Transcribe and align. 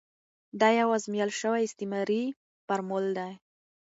دا 0.59 0.69
یو 0.79 0.89
ازمویل 0.97 1.31
شوی 1.39 1.61
استعماري 1.67 2.23
فورمول 2.65 3.05
دی. 3.17 3.31